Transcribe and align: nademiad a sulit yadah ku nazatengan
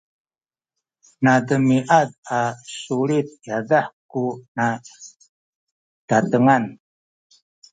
nademiad 1.23 2.09
a 2.37 2.39
sulit 2.79 3.27
yadah 3.47 3.87
ku 4.11 4.23
nazatengan 4.55 6.63